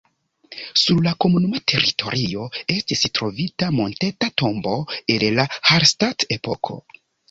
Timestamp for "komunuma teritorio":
1.25-2.47